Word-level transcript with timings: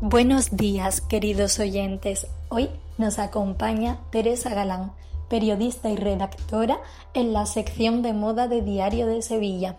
Buenos 0.00 0.56
días, 0.56 1.00
queridos 1.00 1.58
oyentes. 1.58 2.28
Hoy 2.50 2.70
nos 2.98 3.18
acompaña 3.18 3.98
Teresa 4.12 4.54
Galán, 4.54 4.92
periodista 5.28 5.90
y 5.90 5.96
redactora 5.96 6.78
en 7.14 7.32
la 7.32 7.46
sección 7.46 8.00
de 8.02 8.12
moda 8.12 8.46
de 8.46 8.62
Diario 8.62 9.08
de 9.08 9.22
Sevilla. 9.22 9.74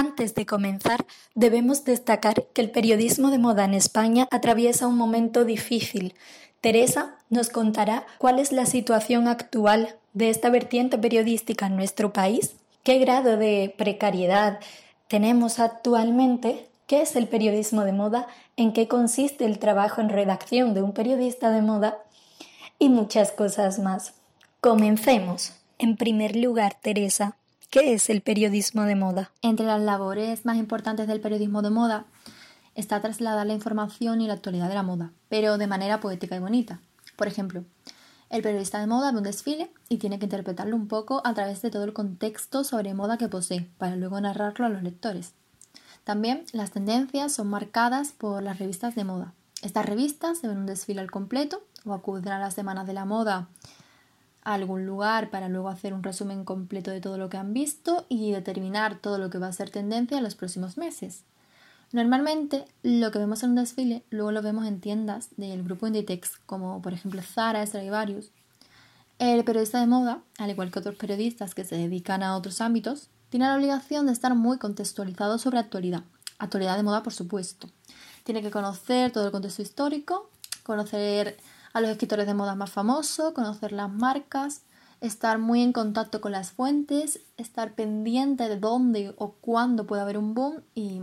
Antes 0.00 0.34
de 0.34 0.46
comenzar, 0.46 1.04
debemos 1.34 1.84
destacar 1.84 2.46
que 2.54 2.62
el 2.62 2.70
periodismo 2.70 3.30
de 3.30 3.36
moda 3.36 3.66
en 3.66 3.74
España 3.74 4.26
atraviesa 4.30 4.86
un 4.86 4.96
momento 4.96 5.44
difícil. 5.44 6.14
Teresa 6.62 7.16
nos 7.28 7.50
contará 7.50 8.06
cuál 8.16 8.38
es 8.38 8.50
la 8.50 8.64
situación 8.64 9.28
actual 9.28 9.96
de 10.14 10.30
esta 10.30 10.48
vertiente 10.48 10.96
periodística 10.96 11.66
en 11.66 11.76
nuestro 11.76 12.14
país, 12.14 12.54
qué 12.82 12.96
grado 12.96 13.36
de 13.36 13.74
precariedad 13.76 14.58
tenemos 15.06 15.58
actualmente, 15.58 16.70
qué 16.86 17.02
es 17.02 17.14
el 17.14 17.28
periodismo 17.28 17.84
de 17.84 17.92
moda, 17.92 18.26
en 18.56 18.72
qué 18.72 18.88
consiste 18.88 19.44
el 19.44 19.58
trabajo 19.58 20.00
en 20.00 20.08
redacción 20.08 20.72
de 20.72 20.80
un 20.80 20.94
periodista 20.94 21.50
de 21.50 21.60
moda 21.60 21.98
y 22.78 22.88
muchas 22.88 23.32
cosas 23.32 23.78
más. 23.78 24.14
Comencemos. 24.62 25.52
En 25.76 25.98
primer 25.98 26.36
lugar, 26.36 26.78
Teresa, 26.80 27.36
¿Qué 27.70 27.92
es 27.94 28.10
el 28.10 28.20
periodismo 28.20 28.82
de 28.82 28.96
moda? 28.96 29.30
Entre 29.42 29.64
las 29.64 29.80
labores 29.80 30.44
más 30.44 30.56
importantes 30.56 31.06
del 31.06 31.20
periodismo 31.20 31.62
de 31.62 31.70
moda 31.70 32.04
está 32.74 33.00
trasladar 33.00 33.46
la 33.46 33.54
información 33.54 34.20
y 34.20 34.26
la 34.26 34.34
actualidad 34.34 34.68
de 34.68 34.74
la 34.74 34.82
moda, 34.82 35.12
pero 35.28 35.56
de 35.56 35.68
manera 35.68 36.00
poética 36.00 36.34
y 36.34 36.40
bonita. 36.40 36.80
Por 37.14 37.28
ejemplo, 37.28 37.62
el 38.28 38.42
periodista 38.42 38.80
de 38.80 38.88
moda 38.88 39.12
ve 39.12 39.18
un 39.18 39.22
desfile 39.22 39.70
y 39.88 39.98
tiene 39.98 40.18
que 40.18 40.24
interpretarlo 40.24 40.74
un 40.74 40.88
poco 40.88 41.22
a 41.24 41.32
través 41.32 41.62
de 41.62 41.70
todo 41.70 41.84
el 41.84 41.92
contexto 41.92 42.64
sobre 42.64 42.92
moda 42.92 43.18
que 43.18 43.28
posee, 43.28 43.70
para 43.78 43.94
luego 43.94 44.20
narrarlo 44.20 44.66
a 44.66 44.68
los 44.68 44.82
lectores. 44.82 45.34
También 46.02 46.46
las 46.52 46.72
tendencias 46.72 47.32
son 47.32 47.46
marcadas 47.46 48.10
por 48.10 48.42
las 48.42 48.58
revistas 48.58 48.96
de 48.96 49.04
moda. 49.04 49.32
Estas 49.62 49.86
revistas 49.86 50.38
se 50.38 50.48
ven 50.48 50.58
un 50.58 50.66
desfile 50.66 51.02
al 51.02 51.10
completo 51.12 51.62
o 51.84 51.92
acuden 51.92 52.32
a 52.32 52.40
las 52.40 52.54
semanas 52.54 52.88
de 52.88 52.94
la 52.94 53.04
moda 53.04 53.46
a 54.42 54.54
algún 54.54 54.86
lugar 54.86 55.30
para 55.30 55.48
luego 55.48 55.68
hacer 55.68 55.92
un 55.92 56.02
resumen 56.02 56.44
completo 56.44 56.90
de 56.90 57.00
todo 57.00 57.18
lo 57.18 57.28
que 57.28 57.36
han 57.36 57.52
visto 57.52 58.06
y 58.08 58.32
determinar 58.32 58.98
todo 58.98 59.18
lo 59.18 59.30
que 59.30 59.38
va 59.38 59.48
a 59.48 59.52
ser 59.52 59.70
tendencia 59.70 60.18
en 60.18 60.24
los 60.24 60.34
próximos 60.34 60.76
meses. 60.76 61.24
Normalmente 61.92 62.64
lo 62.82 63.10
que 63.10 63.18
vemos 63.18 63.42
en 63.42 63.50
un 63.50 63.56
desfile 63.56 64.04
luego 64.10 64.30
lo 64.30 64.42
vemos 64.42 64.66
en 64.66 64.80
tiendas 64.80 65.30
del 65.36 65.64
grupo 65.64 65.86
Inditex, 65.86 66.38
como 66.46 66.80
por 66.82 66.92
ejemplo 66.92 67.20
Zara, 67.22 67.66
Stradivarius. 67.66 68.30
El 69.18 69.44
periodista 69.44 69.80
de 69.80 69.86
moda, 69.86 70.22
al 70.38 70.50
igual 70.50 70.70
que 70.70 70.78
otros 70.78 70.94
periodistas 70.94 71.54
que 71.54 71.64
se 71.64 71.76
dedican 71.76 72.22
a 72.22 72.36
otros 72.36 72.60
ámbitos, 72.60 73.08
tiene 73.28 73.46
la 73.46 73.56
obligación 73.56 74.06
de 74.06 74.12
estar 74.12 74.34
muy 74.34 74.58
contextualizado 74.58 75.38
sobre 75.38 75.58
actualidad. 75.58 76.04
Actualidad 76.38 76.76
de 76.76 76.84
moda, 76.84 77.02
por 77.02 77.12
supuesto. 77.12 77.68
Tiene 78.24 78.40
que 78.40 78.50
conocer 78.50 79.12
todo 79.12 79.26
el 79.26 79.32
contexto 79.32 79.60
histórico, 79.62 80.30
conocer 80.62 81.36
a 81.72 81.80
los 81.80 81.90
escritores 81.90 82.26
de 82.26 82.34
moda 82.34 82.54
más 82.54 82.70
famosos, 82.70 83.32
conocer 83.32 83.72
las 83.72 83.90
marcas, 83.90 84.62
estar 85.00 85.38
muy 85.38 85.62
en 85.62 85.72
contacto 85.72 86.20
con 86.20 86.32
las 86.32 86.52
fuentes, 86.52 87.20
estar 87.36 87.74
pendiente 87.74 88.48
de 88.48 88.58
dónde 88.58 89.14
o 89.16 89.32
cuándo 89.32 89.86
puede 89.86 90.02
haber 90.02 90.18
un 90.18 90.34
boom 90.34 90.62
y 90.74 91.00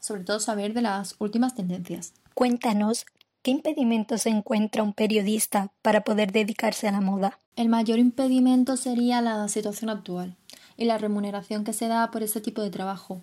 sobre 0.00 0.24
todo 0.24 0.40
saber 0.40 0.74
de 0.74 0.82
las 0.82 1.16
últimas 1.18 1.54
tendencias. 1.54 2.12
Cuéntanos, 2.34 3.06
¿qué 3.42 3.50
impedimento 3.50 4.18
se 4.18 4.30
encuentra 4.30 4.82
un 4.82 4.92
periodista 4.92 5.72
para 5.82 6.02
poder 6.02 6.32
dedicarse 6.32 6.88
a 6.88 6.92
la 6.92 7.00
moda? 7.00 7.38
El 7.56 7.68
mayor 7.68 7.98
impedimento 7.98 8.76
sería 8.76 9.20
la 9.20 9.46
situación 9.48 9.90
actual 9.90 10.36
y 10.76 10.84
la 10.84 10.98
remuneración 10.98 11.64
que 11.64 11.72
se 11.72 11.88
da 11.88 12.10
por 12.10 12.22
ese 12.22 12.40
tipo 12.40 12.62
de 12.62 12.70
trabajo. 12.70 13.22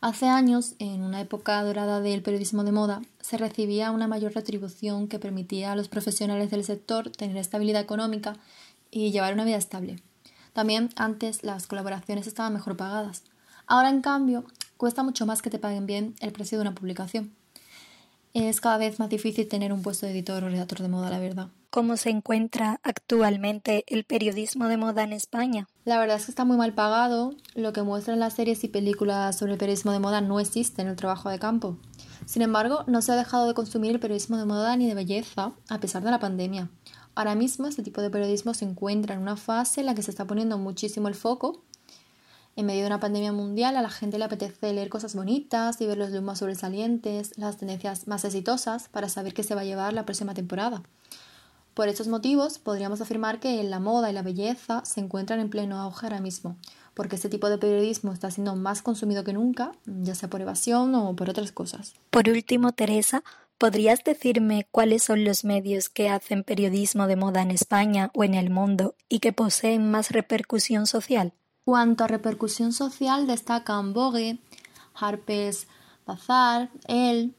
Hace 0.00 0.28
años, 0.28 0.76
en 0.78 1.02
una 1.02 1.20
época 1.20 1.62
dorada 1.62 2.00
del 2.00 2.22
periodismo 2.22 2.64
de 2.64 2.72
moda, 2.72 3.02
se 3.20 3.36
recibía 3.36 3.90
una 3.90 4.08
mayor 4.08 4.32
retribución 4.32 5.08
que 5.08 5.18
permitía 5.18 5.72
a 5.72 5.76
los 5.76 5.88
profesionales 5.88 6.50
del 6.50 6.64
sector 6.64 7.10
tener 7.10 7.36
estabilidad 7.36 7.82
económica 7.82 8.36
y 8.90 9.10
llevar 9.10 9.34
una 9.34 9.44
vida 9.44 9.58
estable. 9.58 10.02
También 10.54 10.88
antes 10.96 11.42
las 11.42 11.66
colaboraciones 11.66 12.26
estaban 12.26 12.54
mejor 12.54 12.78
pagadas. 12.78 13.24
Ahora, 13.66 13.90
en 13.90 14.00
cambio, 14.00 14.46
cuesta 14.78 15.02
mucho 15.02 15.26
más 15.26 15.42
que 15.42 15.50
te 15.50 15.58
paguen 15.58 15.84
bien 15.84 16.14
el 16.20 16.32
precio 16.32 16.56
de 16.56 16.62
una 16.62 16.74
publicación. 16.74 17.34
Es 18.32 18.62
cada 18.62 18.78
vez 18.78 18.98
más 19.00 19.10
difícil 19.10 19.48
tener 19.48 19.70
un 19.70 19.82
puesto 19.82 20.06
de 20.06 20.12
editor 20.12 20.42
o 20.42 20.48
redactor 20.48 20.80
de 20.80 20.88
moda, 20.88 21.10
la 21.10 21.18
verdad 21.18 21.50
cómo 21.70 21.96
se 21.96 22.10
encuentra 22.10 22.80
actualmente 22.82 23.84
el 23.86 24.04
periodismo 24.04 24.66
de 24.66 24.76
moda 24.76 25.04
en 25.04 25.12
España. 25.12 25.68
La 25.84 25.98
verdad 25.98 26.16
es 26.16 26.26
que 26.26 26.32
está 26.32 26.44
muy 26.44 26.56
mal 26.56 26.74
pagado. 26.74 27.34
Lo 27.54 27.72
que 27.72 27.82
muestran 27.82 28.18
las 28.18 28.34
series 28.34 28.62
y 28.64 28.68
películas 28.68 29.38
sobre 29.38 29.52
el 29.52 29.58
periodismo 29.58 29.92
de 29.92 30.00
moda 30.00 30.20
no 30.20 30.40
existe 30.40 30.82
en 30.82 30.88
el 30.88 30.96
trabajo 30.96 31.30
de 31.30 31.38
campo. 31.38 31.78
Sin 32.26 32.42
embargo, 32.42 32.84
no 32.86 33.02
se 33.02 33.12
ha 33.12 33.16
dejado 33.16 33.46
de 33.46 33.54
consumir 33.54 33.92
el 33.92 34.00
periodismo 34.00 34.36
de 34.36 34.44
moda 34.44 34.76
ni 34.76 34.86
de 34.86 34.94
belleza 34.94 35.52
a 35.68 35.80
pesar 35.80 36.02
de 36.02 36.10
la 36.10 36.18
pandemia. 36.18 36.70
Ahora 37.14 37.34
mismo 37.34 37.66
este 37.66 37.82
tipo 37.82 38.02
de 38.02 38.10
periodismo 38.10 38.54
se 38.54 38.64
encuentra 38.64 39.14
en 39.14 39.20
una 39.20 39.36
fase 39.36 39.80
en 39.80 39.86
la 39.86 39.94
que 39.94 40.02
se 40.02 40.10
está 40.10 40.26
poniendo 40.26 40.58
muchísimo 40.58 41.08
el 41.08 41.14
foco. 41.14 41.62
En 42.56 42.66
medio 42.66 42.82
de 42.82 42.88
una 42.88 43.00
pandemia 43.00 43.32
mundial 43.32 43.76
a 43.76 43.82
la 43.82 43.90
gente 43.90 44.18
le 44.18 44.24
apetece 44.24 44.72
leer 44.72 44.88
cosas 44.88 45.14
bonitas 45.14 45.80
y 45.80 45.86
ver 45.86 45.98
los 45.98 46.10
más 46.22 46.40
sobresalientes, 46.40 47.38
las 47.38 47.56
tendencias 47.56 48.06
más 48.06 48.24
exitosas 48.24 48.88
para 48.88 49.08
saber 49.08 49.34
qué 49.34 49.42
se 49.42 49.54
va 49.54 49.62
a 49.62 49.64
llevar 49.64 49.92
la 49.92 50.04
próxima 50.04 50.34
temporada. 50.34 50.82
Por 51.80 51.88
estos 51.88 52.08
motivos, 52.08 52.58
podríamos 52.58 53.00
afirmar 53.00 53.40
que 53.40 53.64
la 53.64 53.78
moda 53.80 54.10
y 54.10 54.12
la 54.12 54.20
belleza 54.20 54.84
se 54.84 55.00
encuentran 55.00 55.40
en 55.40 55.48
pleno 55.48 55.80
auge 55.80 56.04
ahora 56.04 56.20
mismo, 56.20 56.58
porque 56.92 57.16
este 57.16 57.30
tipo 57.30 57.48
de 57.48 57.56
periodismo 57.56 58.12
está 58.12 58.30
siendo 58.30 58.54
más 58.54 58.82
consumido 58.82 59.24
que 59.24 59.32
nunca, 59.32 59.72
ya 59.86 60.14
sea 60.14 60.28
por 60.28 60.42
evasión 60.42 60.94
o 60.94 61.16
por 61.16 61.30
otras 61.30 61.52
cosas. 61.52 61.94
Por 62.10 62.28
último, 62.28 62.72
Teresa, 62.72 63.24
¿podrías 63.56 64.04
decirme 64.04 64.68
cuáles 64.70 65.04
son 65.04 65.24
los 65.24 65.42
medios 65.42 65.88
que 65.88 66.10
hacen 66.10 66.44
periodismo 66.44 67.06
de 67.06 67.16
moda 67.16 67.40
en 67.40 67.50
España 67.50 68.10
o 68.12 68.24
en 68.24 68.34
el 68.34 68.50
mundo 68.50 68.94
y 69.08 69.20
que 69.20 69.32
poseen 69.32 69.90
más 69.90 70.10
repercusión 70.10 70.86
social? 70.86 71.32
Cuanto 71.64 72.04
a 72.04 72.08
repercusión 72.08 72.74
social, 72.74 73.26
destacan 73.26 73.94
Vogue, 73.94 74.38
Harper's 74.92 75.66
Bazaar, 76.04 76.68
Elle. 76.88 77.30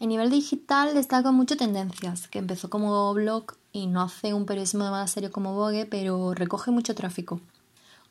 En 0.00 0.08
nivel 0.08 0.28
digital 0.28 0.92
destacan 0.92 1.36
mucho 1.36 1.56
Tendencias, 1.56 2.26
que 2.26 2.40
empezó 2.40 2.68
como 2.68 3.14
blog 3.14 3.54
y 3.76 3.86
no 3.86 4.00
hace 4.00 4.32
un 4.32 4.46
periodismo 4.46 4.84
moda 4.84 5.06
serio 5.06 5.30
como 5.30 5.54
Vogue, 5.54 5.84
pero 5.84 6.32
recoge 6.32 6.70
mucho 6.70 6.94
tráfico. 6.94 7.40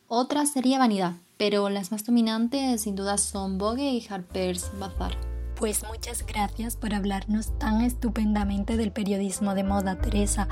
Otra 0.06 0.46
sería 0.46 0.78
Vanidad, 0.78 1.14
pero 1.36 1.68
las 1.70 1.90
más 1.90 2.04
dominantes 2.04 2.82
sin 2.82 2.94
duda 2.94 3.18
son 3.18 3.58
Vogue 3.58 3.90
y 3.90 4.06
Harper's 4.08 4.70
Bazaar. 4.78 5.16
Pues 5.56 5.82
muchas 5.90 6.24
gracias 6.24 6.76
por 6.76 6.94
hablarnos 6.94 7.58
tan 7.58 7.80
estupendamente 7.80 8.76
del 8.76 8.92
periodismo 8.92 9.54
de 9.54 9.64
moda, 9.64 9.98
Teresa. 9.98 10.46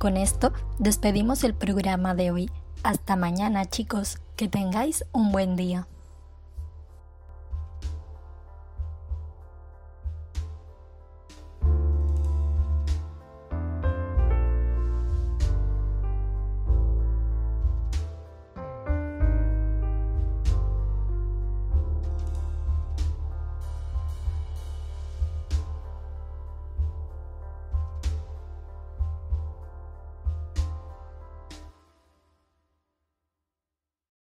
Con 0.00 0.16
esto 0.16 0.52
despedimos 0.80 1.44
el 1.44 1.54
programa 1.54 2.14
de 2.14 2.32
hoy. 2.32 2.50
Hasta 2.82 3.14
mañana, 3.14 3.66
chicos. 3.66 4.18
Que 4.34 4.48
tengáis 4.48 5.04
un 5.12 5.30
buen 5.30 5.54
día. 5.54 5.86